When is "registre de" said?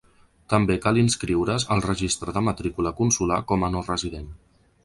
1.87-2.45